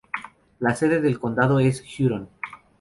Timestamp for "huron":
1.99-2.27